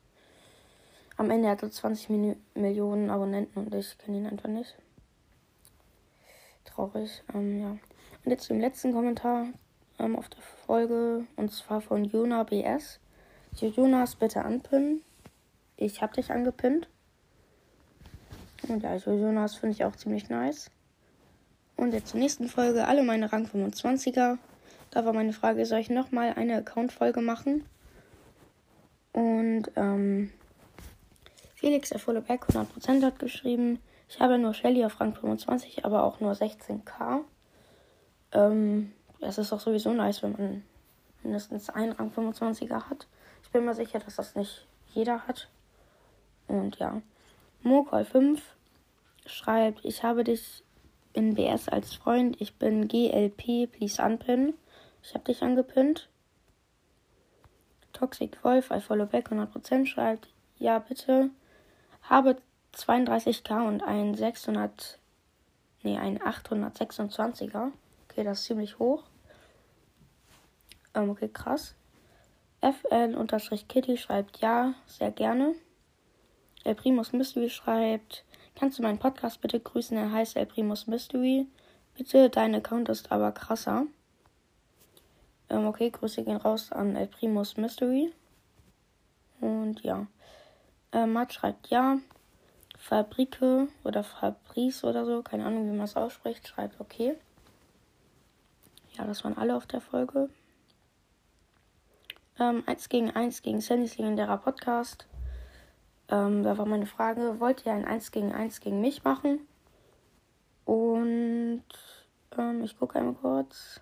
Am 1.19 1.33
Ende 1.33 1.49
hat 1.49 1.65
er 1.65 1.71
20 1.71 2.11
Mil 2.11 2.37
Millionen 2.55 3.11
Abonnenten 3.11 3.59
und 3.59 3.75
ich 3.75 3.99
kenne 3.99 4.19
ihn 4.19 4.27
einfach 4.27 4.49
nicht. 4.49 4.77
Traurig, 6.65 7.25
ähm, 7.35 7.61
ja. 7.61 7.71
Und 8.25 8.31
jetzt 8.31 8.45
zum 8.45 8.61
letzten 8.61 8.93
Kommentar 8.93 9.47
ähm, 9.99 10.15
auf 10.15 10.29
der 10.29 10.43
Folge 10.65 11.27
und 11.35 11.53
zwar 11.53 11.81
von 11.81 12.05
Jona 12.05 12.45
BS. 12.45 13.01
Jonas, 13.57 14.15
bitte 14.15 14.45
anpinnen. 14.45 15.03
Ich 15.77 16.01
hab 16.03 16.13
dich 16.13 16.31
angepinnt. 16.31 16.89
Und 18.69 18.85
ja, 18.85 18.95
Jonas 18.95 19.57
finde 19.57 19.75
ich 19.75 19.85
auch 19.85 19.97
ziemlich 19.97 20.29
nice. 20.29 20.71
Und 21.77 21.95
jetzt 21.95 22.11
zur 22.11 22.21
nächsten 22.21 22.49
Folge. 22.49 22.87
Alle 22.87 23.03
meine 23.03 23.33
Rang 23.33 23.47
25er. 23.47 24.39
Da 24.93 25.05
war 25.05 25.13
meine 25.13 25.33
Frage, 25.33 25.67
soll 25.67 25.81
ich 25.81 25.91
nochmal 25.91 26.35
eine 26.35 26.59
Account-Folge 26.59 27.21
machen? 27.23 27.65
Und 29.13 29.65
ähm, 29.75 30.31
Felix 31.59 31.91
Erfollebeck 31.91 32.45
100% 32.45 33.05
hat 33.05 33.19
geschrieben, 33.19 33.81
ich 34.09 34.21
habe 34.21 34.39
nur 34.39 34.55
Shelly 34.55 34.85
auf 34.85 35.01
Rang 35.01 35.13
25, 35.13 35.85
aber 35.85 36.05
auch 36.05 36.21
nur 36.21 36.31
16k. 36.31 37.25
Ähm, 38.31 38.93
das 39.19 39.39
ist 39.39 39.51
doch 39.51 39.59
sowieso 39.59 39.93
nice, 39.93 40.23
wenn 40.23 40.33
man 40.33 40.65
mindestens 41.25 41.69
einen 41.69 41.91
Rang 41.91 42.13
25er 42.13 42.89
hat. 42.89 43.09
Ich 43.43 43.51
bin 43.51 43.65
mir 43.65 43.75
sicher, 43.75 43.99
dass 43.99 44.15
das 44.15 44.37
nicht 44.37 44.69
jeder 44.95 45.27
hat. 45.27 45.49
Und 46.47 46.77
ja. 46.77 47.03
Mokoi 47.63 48.05
5 48.05 48.41
schreibt, 49.27 49.85
ich 49.85 50.05
habe 50.05 50.23
dich 50.23 50.63
in 51.13 51.35
BS 51.35 51.69
als 51.69 51.93
Freund. 51.93 52.41
Ich 52.41 52.55
bin 52.55 52.87
GLP, 52.87 53.67
please 53.67 54.01
unpin. 54.01 54.55
Ich 55.03 55.13
habe 55.13 55.25
dich 55.25 55.43
angepinnt. 55.43 56.09
Toxic 57.93 58.45
Wolf, 58.45 58.71
I 58.71 58.81
follow 58.81 59.07
back 59.07 59.33
100% 59.33 59.87
schreibt, 59.87 60.29
ja 60.59 60.79
bitte. 60.79 61.31
Habe 62.09 62.37
32k 62.75 63.69
und 63.69 63.83
ein 63.83 64.15
600, 64.15 64.99
nee, 65.83 65.99
ein 65.99 66.19
826er. 66.19 67.73
Okay, 68.05 68.25
das 68.25 68.41
ist 68.41 68.47
ziemlich 68.47 68.79
hoch. 68.79 69.05
Ähm, 70.95 71.11
okay, 71.11 71.29
krass. 71.29 71.75
FN-Kitty 72.61 73.99
schreibt 73.99 74.39
ja, 74.39 74.75
sehr 74.87 75.11
gerne. 75.11 75.55
El 76.65 76.75
Primus 76.75 77.13
Mystery 77.13 77.51
schreibt, 77.51 78.25
kannst 78.55 78.79
du 78.79 78.83
meinen 78.83 78.99
Podcast 78.99 79.41
bitte 79.41 79.61
grüßen? 79.61 79.97
Er 79.97 80.11
heißt 80.11 80.37
El 80.37 80.47
Primus 80.47 80.87
Mystery. 80.87 81.47
Bitte, 81.95 82.31
dein 82.31 82.55
Account 82.55 82.89
ist 82.89 83.13
aber 83.13 83.33
krasser. 83.33 83.87
Ähm, 85.51 85.67
okay, 85.67 85.91
Grüße 85.91 86.25
gehen 86.25 86.37
raus 86.37 86.73
an 86.73 86.97
El 86.97 87.07
Primus 87.07 87.57
Mystery. 87.57 88.13
Und 89.41 89.83
ja. 89.83 90.07
Ähm, 90.93 91.13
Matt 91.13 91.33
schreibt 91.33 91.69
ja. 91.69 91.99
Fabrike 92.79 93.69
oder 93.85 94.05
Fabrice 94.05 94.85
oder 94.85 95.05
so, 95.05 95.23
keine 95.23 95.45
Ahnung, 95.45 95.67
wie 95.67 95.77
man 95.77 95.85
es 95.85 95.97
ausspricht, 95.97 96.47
schreibt 96.47 96.81
okay. 96.81 97.17
Ja, 98.97 99.05
das 99.05 99.25
waren 99.25 99.37
alle 99.37 99.57
auf 99.57 99.67
der 99.67 99.81
Folge. 99.81 100.31
Ähm, 102.39 102.63
1 102.67 102.89
gegen 102.89 103.11
1 103.11 103.43
gegen 103.43 103.61
Sandys 103.61 103.99
legendärer 103.99 104.39
Podcast. 104.39 105.07
Ähm, 106.09 106.43
da 106.45 106.57
war 106.57 106.67
meine 106.67 106.87
Frage, 106.87 107.41
wollt 107.41 107.67
ihr 107.67 107.73
ein 107.73 107.85
1 107.85 108.13
gegen 108.13 108.33
1 108.33 108.61
gegen 108.61 108.81
mich 108.81 109.05
machen? 109.05 109.41
Und 110.65 111.65
ähm, 112.39 112.63
ich 112.63 112.79
gucke 112.79 112.99
einmal 112.99 113.15
kurz. 113.15 113.81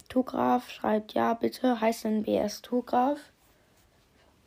Tugraf 0.08 0.70
schreibt, 0.70 1.14
ja, 1.14 1.34
bitte, 1.34 1.80
heißt 1.80 2.04
in 2.04 2.22
BS 2.22 2.62
Tugraf. 2.62 3.18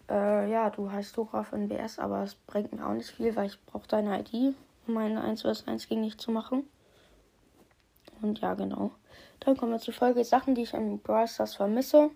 Äh, 0.09 0.49
ja, 0.49 0.69
du 0.69 0.91
heißt 0.91 1.15
Tugraf 1.15 1.53
in 1.53 1.67
BS, 1.67 1.99
aber 1.99 2.23
es 2.23 2.35
bringt 2.35 2.73
mir 2.73 2.85
auch 2.85 2.93
nicht 2.93 3.11
viel, 3.11 3.35
weil 3.35 3.47
ich 3.47 3.63
brauche 3.65 3.87
deine 3.87 4.19
ID, 4.19 4.55
um 4.87 4.93
meine 4.95 5.21
1 5.21 5.43
vs 5.43 5.67
1 5.67 5.87
gegen 5.87 6.03
dich 6.03 6.17
zu 6.17 6.31
machen. 6.31 6.63
Und 8.21 8.39
ja, 8.41 8.53
genau. 8.55 8.91
Dann 9.39 9.55
kommen 9.55 9.71
wir 9.71 9.79
zur 9.79 9.93
Folge 9.93 10.23
Sachen, 10.23 10.55
die 10.55 10.63
ich 10.63 10.73
im 10.73 10.99
Brawl 10.99 11.27
Stars 11.27 11.55
vermisse. 11.55 12.09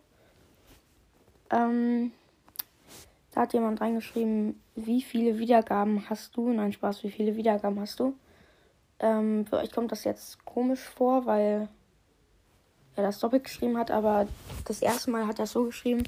Ähm, 1.49 2.11
da 3.33 3.41
hat 3.41 3.53
jemand 3.53 3.79
reingeschrieben, 3.79 4.61
wie 4.75 5.01
viele 5.01 5.37
Wiedergaben 5.37 6.09
hast 6.09 6.35
du? 6.35 6.51
Nein, 6.51 6.73
Spaß, 6.73 7.03
wie 7.03 7.11
viele 7.11 7.35
Wiedergaben 7.35 7.79
hast 7.79 7.99
du? 7.99 8.15
Ähm, 8.99 9.45
für 9.45 9.57
euch 9.57 9.71
kommt 9.71 9.91
das 9.91 10.03
jetzt 10.03 10.43
komisch 10.45 10.81
vor, 10.81 11.25
weil 11.25 11.67
er 12.95 13.03
das 13.03 13.19
doppelt 13.19 13.43
geschrieben 13.43 13.77
hat, 13.77 13.91
aber 13.91 14.27
das 14.65 14.81
erste 14.81 15.11
Mal 15.11 15.27
hat 15.27 15.39
er 15.39 15.47
so 15.47 15.65
geschrieben, 15.65 16.03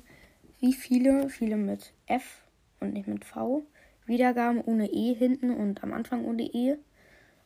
wie 0.60 0.74
viele, 0.74 1.30
viele 1.30 1.58
mit 1.58 1.94
F 2.08 2.42
und 2.80 2.94
nicht 2.94 3.08
mit 3.08 3.26
V, 3.26 3.64
Wiedergaben 4.06 4.62
ohne 4.62 4.88
E 4.92 5.14
hinten 5.14 5.52
und 5.52 5.84
am 5.84 5.94
Anfang 5.94 6.26
ohne 6.26 6.44
E, 6.44 6.78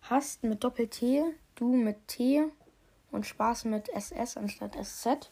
hast 0.01 0.43
mit 0.43 0.63
Doppel-T, 0.63 1.23
du 1.55 1.75
mit 1.75 2.07
T 2.07 2.43
und 3.11 3.25
Spaß 3.25 3.65
mit 3.65 3.89
SS 3.89 4.37
anstatt 4.37 4.75
SZ. 4.81 5.31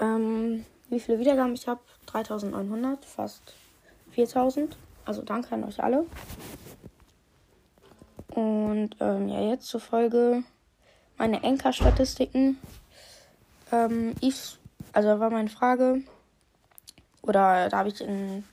Ähm, 0.00 0.64
wie 0.88 1.00
viele 1.00 1.18
Wiedergaben 1.18 1.54
ich 1.54 1.66
habe? 1.66 1.80
3900, 2.06 3.04
fast 3.04 3.54
4000. 4.10 4.76
Also 5.04 5.22
danke 5.22 5.54
an 5.54 5.64
euch 5.64 5.82
alle. 5.82 6.06
Und 8.28 8.96
ähm, 9.00 9.28
ja, 9.28 9.40
jetzt 9.40 9.66
zur 9.66 9.80
Folge 9.80 10.42
meine 11.18 11.42
Enker-Statistiken. 11.42 12.58
Ähm, 13.70 14.14
ich, 14.20 14.58
also 14.92 15.20
war 15.20 15.30
meine 15.30 15.48
Frage, 15.48 16.02
oder 17.22 17.68
da 17.68 17.78
habe 17.78 17.88
ich 17.88 18.00
in, 18.00 18.44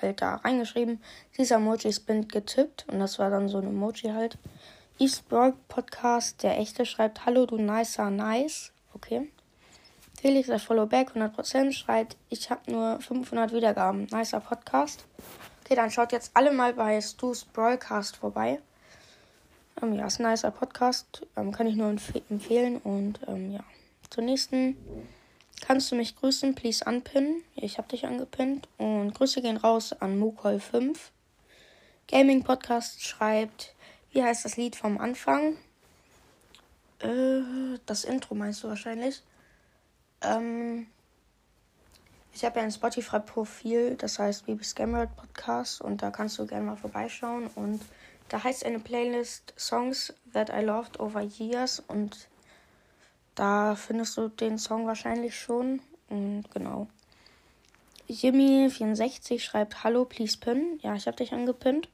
halt 0.00 0.22
da 0.22 0.36
reingeschrieben, 0.36 1.02
dieser 1.36 1.56
Emoji 1.56 1.88
ist 1.88 2.06
getippt 2.06 2.86
und 2.88 2.98
das 2.98 3.18
war 3.18 3.30
dann 3.30 3.48
so 3.48 3.58
ein 3.58 3.66
Emoji 3.66 4.10
halt. 4.12 4.38
Eastburg 4.98 5.54
Podcast, 5.68 6.42
der 6.42 6.58
echte, 6.58 6.84
schreibt 6.84 7.24
Hallo 7.24 7.46
du 7.46 7.56
nicer 7.56 8.10
nice. 8.10 8.72
Okay. 8.94 9.30
Felix, 10.20 10.48
der 10.48 10.58
Followback 10.58 11.12
100% 11.12 11.70
schreibt, 11.70 12.16
ich 12.28 12.50
habe 12.50 12.72
nur 12.72 13.00
500 13.00 13.52
Wiedergaben. 13.52 14.08
Nicer 14.10 14.40
Podcast. 14.40 15.04
Okay, 15.64 15.76
dann 15.76 15.92
schaut 15.92 16.10
jetzt 16.10 16.32
alle 16.34 16.50
mal 16.50 16.74
bei 16.74 17.00
Stu's 17.00 17.44
Broadcast 17.44 18.16
vorbei. 18.16 18.60
Ähm, 19.80 19.94
ja, 19.94 20.06
ist 20.06 20.18
ein 20.18 20.28
nicer 20.28 20.50
Podcast. 20.50 21.24
Ähm, 21.36 21.52
kann 21.52 21.68
ich 21.68 21.76
nur 21.76 21.90
empf 21.90 22.12
empfehlen. 22.28 22.78
Und 22.78 23.20
ähm, 23.28 23.52
ja, 23.52 23.60
zur 24.10 24.24
nächsten. 24.24 24.76
Kannst 25.68 25.92
du 25.92 25.96
mich 25.96 26.16
grüßen? 26.16 26.54
Please 26.54 26.86
anpinnen. 26.86 27.44
Ich 27.54 27.76
habe 27.76 27.88
dich 27.88 28.06
angepinnt. 28.06 28.66
Und 28.78 29.12
Grüße 29.12 29.42
gehen 29.42 29.58
raus 29.58 29.92
an 29.92 30.18
Mukol5. 30.18 30.96
Gaming 32.10 32.42
Podcast 32.42 33.04
schreibt, 33.04 33.74
wie 34.10 34.22
heißt 34.22 34.46
das 34.46 34.56
Lied 34.56 34.76
vom 34.76 34.96
Anfang? 34.96 35.58
Äh, 37.00 37.78
das 37.84 38.04
Intro 38.04 38.34
meinst 38.34 38.64
du 38.64 38.68
wahrscheinlich. 38.68 39.22
Ähm, 40.22 40.86
ich 42.32 42.46
habe 42.46 42.60
ja 42.60 42.64
ein 42.64 42.72
Spotify-Profil, 42.72 43.96
das 43.96 44.18
heißt 44.18 44.46
Baby 44.46 44.64
Scammerad 44.64 45.14
Podcast 45.16 45.82
und 45.82 46.00
da 46.00 46.10
kannst 46.10 46.38
du 46.38 46.46
gerne 46.46 46.64
mal 46.64 46.76
vorbeischauen 46.76 47.46
und 47.56 47.82
da 48.30 48.42
heißt 48.42 48.64
eine 48.64 48.78
Playlist 48.78 49.52
Songs 49.58 50.14
that 50.32 50.48
I 50.48 50.64
loved 50.64 50.98
over 50.98 51.20
years 51.20 51.78
und 51.88 52.16
da 53.38 53.74
findest 53.74 54.16
du 54.16 54.28
den 54.28 54.58
Song 54.58 54.86
wahrscheinlich 54.86 55.38
schon 55.38 55.80
und 56.08 56.50
genau. 56.50 56.88
Jimmy64 58.08 59.40
schreibt 59.40 59.84
Hallo, 59.84 60.04
please 60.04 60.38
pin. 60.38 60.78
Ja, 60.82 60.94
ich 60.94 61.06
habe 61.06 61.16
dich 61.16 61.32
angepinnt. 61.32 61.88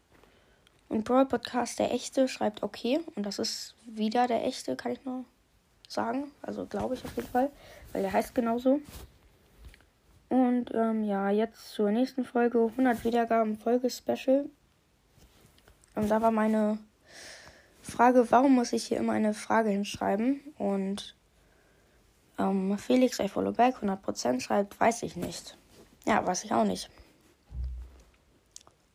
Und 0.89 1.05
Brawl 1.05 1.27
Podcast, 1.27 1.79
der 1.81 1.93
echte, 1.93 2.29
schreibt 2.29 2.63
okay. 2.63 3.01
Und 3.17 3.27
das 3.27 3.41
ist 3.41 3.75
wieder 3.85 4.29
der 4.29 4.45
echte, 4.47 4.77
kann 4.77 4.93
ich 4.93 5.05
nur 5.05 5.25
sagen. 5.89 6.31
Also 6.43 6.67
glaube 6.67 6.95
ich 6.95 7.05
auf 7.05 7.17
jeden 7.17 7.29
Fall 7.29 7.51
weil 7.95 8.03
der 8.03 8.13
heißt 8.13 8.35
genauso. 8.35 8.81
Und 10.29 10.75
ähm, 10.75 11.05
ja, 11.05 11.31
jetzt 11.31 11.71
zur 11.71 11.91
nächsten 11.91 12.25
Folge, 12.25 12.59
100 12.59 13.05
Wiedergaben 13.05 13.57
Folge 13.57 13.89
Special. 13.89 14.47
Und 15.95 16.11
da 16.11 16.21
war 16.21 16.33
meine 16.33 16.79
Frage, 17.83 18.31
warum 18.31 18.57
muss 18.57 18.73
ich 18.73 18.85
hier 18.85 18.99
immer 18.99 19.13
eine 19.13 19.33
Frage 19.33 19.71
hinschreiben? 19.71 20.41
Und 20.59 21.15
ähm, 22.39 22.77
Felix 22.79 23.19
I 23.19 23.29
follow 23.29 23.53
back 23.53 23.77
100% 23.83 24.41
schreibt, 24.41 24.79
weiß 24.79 25.03
ich 25.03 25.17
nicht. 25.17 25.57
Ja, 26.07 26.27
weiß 26.27 26.45
ich 26.45 26.53
auch 26.53 26.65
nicht. 26.65 26.91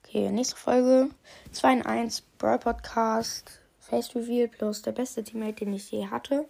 Okay, 0.04 0.30
nächste 0.32 0.56
Folge 0.56 1.10
2 1.52 1.74
in 1.74 1.86
1 1.86 2.22
Brawl 2.38 2.60
Podcast 2.60 3.62
Face 3.80 4.16
Reveal 4.16 4.48
plus 4.48 4.82
der 4.82 4.92
beste 4.92 5.24
Teammate, 5.24 5.66
den 5.66 5.74
ich 5.74 5.92
je 5.92 6.08
hatte. 6.08 6.48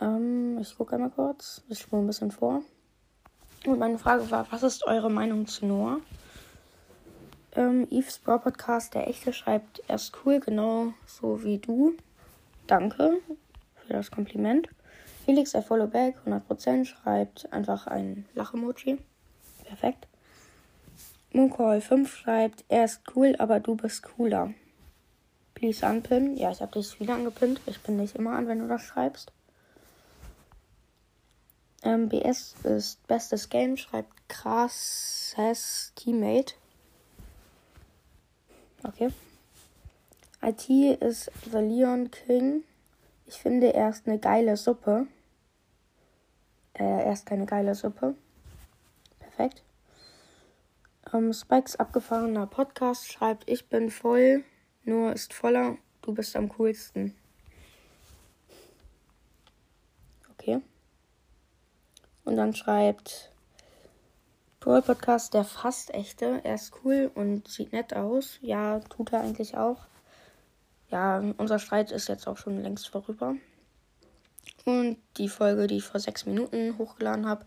Ähm, 0.00 0.58
ich 0.60 0.76
gucke 0.76 0.94
einmal 0.94 1.10
kurz. 1.10 1.62
Ich 1.68 1.80
spule 1.80 2.02
ein 2.02 2.06
bisschen 2.06 2.30
vor. 2.30 2.62
Und 3.66 3.78
meine 3.78 3.98
Frage 3.98 4.30
war, 4.30 4.46
was 4.50 4.62
ist 4.62 4.86
eure 4.86 5.10
Meinung 5.10 5.46
zu 5.46 5.66
Noah? 5.66 6.00
Ähm, 7.56 7.88
Eve's 7.90 8.18
Bro 8.18 8.38
Podcast, 8.38 8.94
der 8.94 9.08
echte, 9.08 9.32
schreibt, 9.32 9.82
er 9.88 9.96
ist 9.96 10.12
cool, 10.24 10.38
genau 10.38 10.92
so 11.06 11.42
wie 11.42 11.58
du. 11.58 11.94
danke 12.68 13.20
für 13.86 13.92
das 13.92 14.10
Kompliment. 14.10 14.68
Felix, 15.28 15.54
I 15.54 15.60
follow 15.60 15.86
back, 15.86 16.14
100%, 16.24 16.86
schreibt 16.86 17.52
einfach 17.52 17.86
ein 17.86 18.24
Lach-Emoji. 18.32 18.96
Perfekt. 19.62 20.08
Mooncall 21.34 21.82
5 21.82 22.16
schreibt, 22.16 22.64
er 22.70 22.86
ist 22.86 23.02
cool, 23.14 23.36
aber 23.38 23.60
du 23.60 23.74
bist 23.76 24.02
cooler. 24.04 24.54
Please 25.52 25.84
unpin. 25.84 26.38
Ja, 26.38 26.50
ich 26.50 26.62
habe 26.62 26.72
dich 26.72 26.98
wieder 26.98 27.12
angepinnt. 27.12 27.60
Ich 27.66 27.78
bin 27.80 27.98
nicht 27.98 28.14
immer 28.16 28.30
an, 28.36 28.48
wenn 28.48 28.60
du 28.60 28.68
das 28.68 28.80
schreibst. 28.80 29.30
Ähm, 31.82 32.08
BS 32.08 32.54
ist 32.64 33.06
bestes 33.06 33.50
Game, 33.50 33.76
schreibt 33.76 34.30
krasses 34.30 35.92
Teammate. 35.94 36.54
Okay. 38.82 39.10
IT 40.40 40.70
ist 41.02 41.30
The 41.52 41.58
Leon 41.58 42.10
King. 42.10 42.64
Ich 43.26 43.34
finde, 43.34 43.74
er 43.74 43.90
ist 43.90 44.08
eine 44.08 44.18
geile 44.18 44.56
Suppe. 44.56 45.06
Äh, 46.78 46.84
er 46.84 47.12
ist 47.12 47.26
keine 47.26 47.44
geile 47.44 47.74
Suppe. 47.74 48.14
Perfekt. 49.18 49.62
Ähm, 51.12 51.32
Spikes 51.32 51.76
abgefahrener 51.76 52.46
Podcast 52.46 53.10
schreibt, 53.10 53.48
ich 53.48 53.68
bin 53.68 53.90
voll, 53.90 54.44
nur 54.84 55.12
ist 55.12 55.34
voller, 55.34 55.76
du 56.02 56.14
bist 56.14 56.36
am 56.36 56.48
coolsten. 56.50 57.14
Okay. 60.32 60.60
Und 62.24 62.36
dann 62.36 62.54
schreibt 62.54 63.32
Brawl 64.60 64.82
Podcast, 64.82 65.34
der 65.34 65.44
fast 65.44 65.94
echte. 65.94 66.40
Er 66.44 66.54
ist 66.56 66.72
cool 66.84 67.10
und 67.14 67.48
sieht 67.48 67.72
nett 67.72 67.94
aus. 67.94 68.38
Ja, 68.42 68.80
tut 68.80 69.12
er 69.12 69.20
eigentlich 69.20 69.56
auch. 69.56 69.86
Ja, 70.90 71.22
unser 71.38 71.58
Streit 71.58 71.90
ist 71.90 72.08
jetzt 72.08 72.28
auch 72.28 72.36
schon 72.36 72.62
längst 72.62 72.88
vorüber. 72.88 73.34
Und 74.68 74.98
die 75.16 75.30
Folge, 75.30 75.66
die 75.66 75.78
ich 75.78 75.84
vor 75.84 75.98
sechs 75.98 76.26
Minuten 76.26 76.76
hochgeladen 76.76 77.26
habe, 77.26 77.46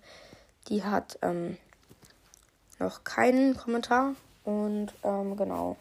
die 0.70 0.84
hat 0.84 1.20
ähm, 1.22 1.56
noch 2.80 3.04
keinen 3.04 3.56
Kommentar. 3.56 4.16
Und 4.44 4.92
ähm, 5.04 5.38
genau. 5.38 5.78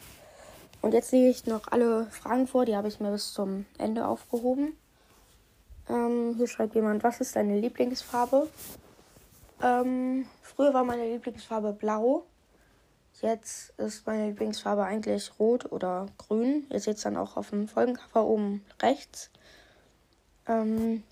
Und 0.83 0.93
jetzt 0.93 1.13
lege 1.13 1.31
ich 1.31 1.47
noch 1.47 1.69
alle 1.71 2.05
Fragen 2.11 2.47
vor, 2.47 2.67
die 2.67 2.77
habe 2.77 2.89
ich 2.89 3.01
mir 3.01 3.11
bis 3.11 3.33
zum 3.33 3.65
Ende 3.79 4.07
aufgehoben. 4.07 4.77
Ähm, 5.89 6.35
hier 6.37 6.47
schreibt 6.47 6.75
jemand, 6.75 7.05
was 7.05 7.23
ist 7.23 7.35
deine 7.37 7.59
Lieblingsfarbe? 7.59 8.47
Ähm, 9.63 10.27
früher 10.43 10.75
war 10.75 10.85
meine 10.85 11.11
Lieblingsfarbe 11.11 11.73
blau. 11.73 12.27
Jetzt 13.23 13.73
ist 13.79 14.07
meine 14.07 14.27
Lieblingsfarbe 14.27 14.85
eigentlich 14.85 15.33
rot 15.39 15.73
oder 15.73 16.05
grün. 16.19 16.67
Ihr 16.69 16.81
seht 16.81 16.99
es 16.99 17.03
dann 17.03 17.17
auch 17.17 17.39
auf 17.39 17.49
dem 17.49 17.67
Folgencover 17.67 18.27
oben 18.27 18.63
rechts. 18.83 19.31
Ähm, 20.47 21.03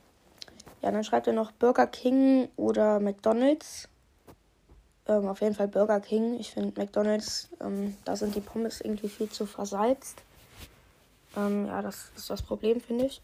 ja, 0.82 0.90
dann 0.90 1.04
schreibt 1.04 1.26
ihr 1.26 1.32
noch 1.32 1.52
Burger 1.52 1.87
King 1.87 2.49
oder 2.56 3.00
McDonald's. 3.00 3.88
Ähm, 5.06 5.26
auf 5.26 5.40
jeden 5.40 5.54
Fall 5.54 5.68
Burger 5.68 6.00
King. 6.00 6.38
Ich 6.38 6.52
finde 6.52 6.80
McDonald's, 6.80 7.49
ähm, 7.61 7.97
da 8.04 8.14
sind 8.16 8.35
die 8.35 8.40
Pommes 8.40 8.80
irgendwie 8.80 9.08
viel 9.08 9.28
zu 9.28 9.47
versalzt. 9.47 10.23
Ähm, 11.37 11.66
ja, 11.66 11.82
das 11.82 12.11
ist 12.16 12.30
das 12.30 12.42
Problem, 12.42 12.80
finde 12.80 13.06
ich. 13.06 13.20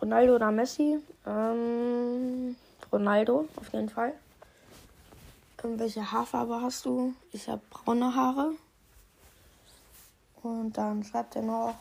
Ronaldo 0.00 0.34
oder 0.34 0.50
Messi? 0.50 0.98
Ähm, 1.26 2.56
Ronaldo, 2.92 3.48
auf 3.56 3.72
jeden 3.72 3.88
Fall. 3.88 4.12
Ähm, 5.64 5.78
welche 5.78 6.12
Haarfarbe 6.12 6.60
hast 6.60 6.84
du? 6.84 7.14
Ich 7.32 7.48
habe 7.48 7.62
braune 7.70 8.14
Haare. 8.14 8.52
Und 10.42 10.76
dann 10.76 11.02
schreibt 11.02 11.36
er 11.36 11.42
noch, 11.42 11.74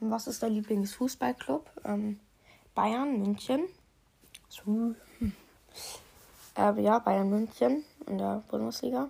ähm, 0.00 0.10
was 0.10 0.26
ist 0.26 0.42
dein 0.42 0.52
Lieblingsfußballclub? 0.52 1.68
Ähm, 1.84 2.20
Bayern 2.74 3.18
München. 3.18 3.66
So. 4.48 4.94
Äh, 6.56 6.82
ja, 6.82 6.98
Bayern 6.98 7.30
München 7.30 7.84
in 8.06 8.18
der 8.18 8.42
Bundesliga. 8.50 9.08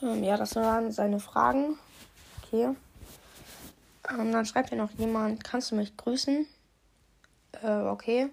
Ähm, 0.00 0.22
ja, 0.24 0.36
das 0.36 0.56
waren 0.56 0.90
seine 0.90 1.20
Fragen. 1.20 1.78
Okay. 2.42 2.74
Ähm, 4.10 4.32
dann 4.32 4.46
schreibt 4.46 4.70
hier 4.70 4.78
noch 4.78 4.90
jemand, 4.92 5.44
kannst 5.44 5.70
du 5.70 5.76
mich 5.76 5.96
grüßen? 5.96 6.46
Äh, 7.62 7.82
okay. 7.82 8.30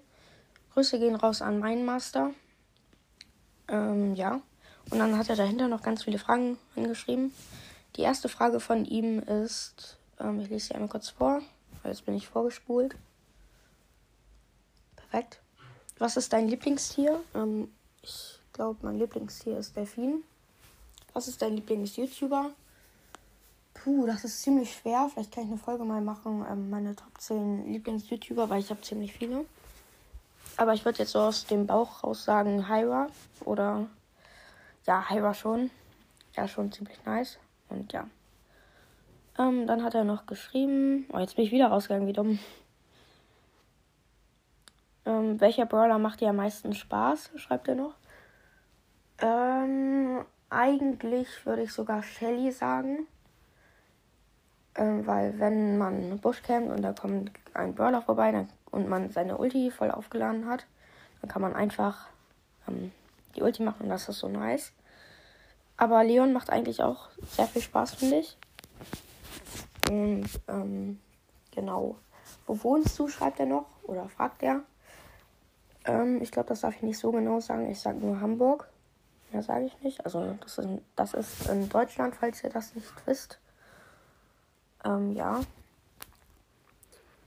Grüße 0.74 1.00
gehen 1.00 1.16
raus 1.16 1.42
an 1.42 1.60
meinen 1.60 1.86
Master. 1.86 2.32
Ähm, 3.68 4.16
ja. 4.16 4.42
Und 4.90 4.98
dann 4.98 5.18
hat 5.18 5.30
er 5.30 5.36
dahinter 5.36 5.68
noch 5.68 5.84
ganz 5.84 6.04
viele 6.04 6.18
Fragen 6.18 6.58
hingeschrieben. 6.74 7.34
Die 7.96 8.02
erste 8.02 8.30
Frage 8.30 8.60
von 8.60 8.86
ihm 8.86 9.20
ist, 9.20 9.98
ähm, 10.20 10.40
ich 10.40 10.50
lese 10.50 10.68
sie 10.68 10.74
einmal 10.74 10.90
kurz 10.90 11.10
vor, 11.10 11.42
weil 11.84 11.92
jetzt 11.92 12.06
bin 12.06 12.16
ich 12.16 12.28
vorgespult. 12.28 12.96
Perfekt. 15.10 15.42
Was 15.98 16.18
ist 16.18 16.32
dein 16.34 16.48
Lieblingstier? 16.48 17.20
Ähm, 17.34 17.72
ich 18.02 18.40
glaube, 18.54 18.80
mein 18.84 19.00
Lieblingstier 19.00 19.58
ist 19.58 19.76
Delfin. 19.76 20.24
Was 21.14 21.28
ist 21.28 21.42
dein 21.42 21.56
Lieblings-YouTuber? 21.56 22.52
Puh, 23.74 24.06
das 24.06 24.24
ist 24.24 24.42
ziemlich 24.42 24.74
schwer. 24.74 25.10
Vielleicht 25.12 25.34
kann 25.34 25.46
ich 25.46 25.50
eine 25.50 25.60
Folge 25.60 25.84
mal 25.84 26.02
machen, 26.02 26.46
ähm, 26.50 26.70
meine 26.70 26.96
Top 26.96 27.20
10 27.20 27.72
Lieblings-YouTuber, 27.72 28.50
weil 28.50 28.60
ich 28.60 28.70
habe 28.70 28.82
ziemlich 28.82 29.14
viele. 29.14 29.46
Aber 30.58 30.74
ich 30.74 30.86
würde 30.86 31.00
jetzt 31.00 31.12
so 31.12 31.20
aus 31.20 31.46
dem 31.46 31.66
Bauch 31.66 32.04
raus 32.04 32.26
sagen 32.26 32.70
Hyra. 32.70 33.08
Oder 33.46 33.88
ja, 34.86 35.10
Hyra 35.10 35.34
schon. 35.34 35.72
Ja, 36.36 36.48
schon 36.48 36.72
ziemlich 36.72 36.98
nice. 37.06 37.40
Und 37.70 37.92
ja. 37.94 38.08
Ähm, 39.38 39.66
dann 39.66 39.84
hat 39.84 39.96
er 39.96 40.04
noch 40.04 40.26
geschrieben. 40.26 41.08
Oh, 41.12 41.18
jetzt 41.18 41.36
bin 41.36 41.46
ich 41.46 41.52
wieder 41.52 41.68
rausgegangen, 41.68 42.08
wie 42.08 42.14
dumm. 42.14 42.40
Ähm, 45.10 45.42
welcher 45.42 45.66
Brawler 45.66 45.98
macht 45.98 46.22
dir 46.22 46.30
am 46.30 46.36
meisten 46.36 46.74
Spaß? 46.74 47.32
Schreibt 47.36 47.68
er 47.68 47.76
noch. 47.76 47.96
Ähm, 49.20 50.24
eigentlich 50.50 51.46
würde 51.46 51.64
ich 51.64 51.74
sogar 51.74 52.04
Shelly 52.04 52.52
sagen. 52.52 53.08
Ähm, 54.76 55.08
weil 55.08 55.40
wenn 55.40 55.80
man 55.80 56.20
Busch 56.20 56.44
campt 56.44 56.70
und 56.70 56.84
da 56.84 56.94
kommt 56.94 57.32
ein 57.56 57.74
Brawler 57.74 58.04
vorbei 58.04 58.32
dann, 58.32 58.50
und 58.70 58.88
man 58.88 59.10
seine 59.10 59.38
Ulti 59.38 59.72
voll 59.72 59.90
aufgeladen 59.90 60.48
hat, 60.48 60.68
dann 61.22 61.32
kann 61.32 61.42
man 61.42 61.56
einfach 61.56 62.08
ähm, 62.68 62.92
die 63.36 63.42
Ulti 63.42 63.64
machen 63.64 63.84
und 63.84 63.90
das 63.90 64.08
ist 64.08 64.20
so 64.20 64.30
nice. 64.30 64.74
Aber 65.76 66.04
Leon 66.04 66.34
macht 66.34 66.52
eigentlich 66.52 66.84
auch 66.84 67.10
sehr 67.32 67.48
viel 67.48 67.64
Spaß, 67.64 67.96
finde 67.96 68.18
ich. 68.18 68.38
Und 69.90 70.30
ähm, 70.48 71.00
genau. 71.50 71.96
Wo 72.46 72.64
wohnst 72.64 73.00
du? 73.00 73.08
Schreibt 73.08 73.40
er 73.40 73.48
noch 73.48 73.66
oder 73.84 74.08
fragt 74.08 74.44
er. 74.44 74.62
Ähm, 75.90 76.22
ich 76.22 76.32
glaube, 76.32 76.50
das 76.50 76.62
darf 76.62 76.76
ich 76.76 76.84
nicht 76.84 77.00
so 77.00 77.12
genau 77.12 77.40
sagen. 77.40 77.70
Ich 77.70 77.80
sage 77.80 77.98
nur 77.98 78.22
Hamburg. 78.22 78.70
Mehr 79.32 79.44
sage 79.44 79.66
ich 79.66 79.82
nicht. 79.82 80.06
Also 80.06 80.38
das 80.42 80.58
ist, 80.58 80.70
das 80.96 81.14
ist 81.14 81.50
in 81.50 81.70
Deutschland, 81.70 82.16
falls 82.16 82.44
ihr 82.44 82.50
das 82.50 82.76
nicht 82.76 82.92
wisst. 83.06 83.40
Ähm, 84.86 85.14
ja. 85.14 85.42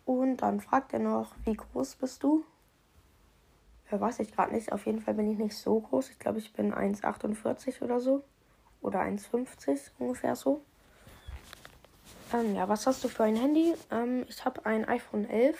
Und 0.05 0.39
dann 0.39 0.61
fragt 0.61 0.93
er 0.93 0.99
noch, 1.01 1.33
wie 1.45 1.55
groß 1.55 1.97
bist 1.97 2.23
du? 2.23 2.45
Ja, 3.91 4.01
weiß 4.01 4.21
ich 4.21 4.33
gerade 4.33 4.55
nicht. 4.55 4.73
Auf 4.73 4.87
jeden 4.87 5.01
Fall 5.01 5.15
bin 5.15 5.31
ich 5.31 5.39
nicht 5.39 5.57
so 5.57 5.81
groß. 5.81 6.11
Ich 6.11 6.19
glaube, 6.19 6.39
ich 6.39 6.53
bin 6.53 6.73
1,48 6.73 7.83
oder 7.83 8.01
so. 8.01 8.23
Oder 8.81 9.01
1,50 9.01 9.91
ungefähr 9.99 10.35
so. 10.35 10.63
Ähm, 12.33 12.55
ja, 12.55 12.69
was 12.69 12.87
hast 12.87 13.03
du 13.05 13.09
für 13.09 13.25
ein 13.25 13.37
Handy? 13.37 13.75
Ähm, 13.91 14.25
ich 14.29 14.45
habe 14.45 14.65
ein 14.67 14.89
iPhone 14.89 15.29
11. 15.29 15.59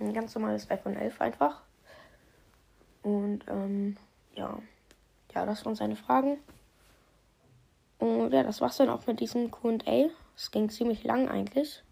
Ein 0.00 0.12
ganz 0.12 0.34
normales 0.34 0.70
iPhone 0.70 0.96
11 0.96 1.20
einfach. 1.20 1.62
Und 3.04 3.44
ähm, 3.48 3.96
ja. 4.34 4.58
Ja, 5.34 5.46
das 5.46 5.64
waren 5.64 5.76
seine 5.76 5.96
Fragen. 5.96 6.38
Und 7.98 8.32
ja, 8.32 8.42
das 8.42 8.60
war's 8.60 8.76
dann 8.78 8.88
auch 8.88 9.06
mit 9.06 9.20
diesem 9.20 9.50
QA. 9.50 10.10
Es 10.36 10.50
ging 10.50 10.68
ziemlich 10.68 11.04
lang 11.04 11.28
eigentlich. 11.28 11.82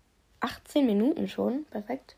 18 0.40 0.85
Minuten 0.87 1.29
schon. 1.29 1.64
Perfekt. 1.66 2.16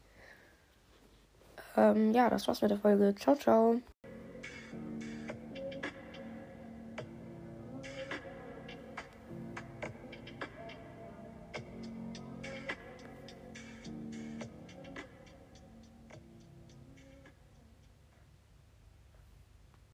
Ähm, 1.76 2.12
ja, 2.12 2.30
das 2.30 2.46
war's 2.48 2.62
mit 2.62 2.70
der 2.70 2.78
Folge. 2.78 3.14
Ciao, 3.14 3.36
ciao. 3.36 3.80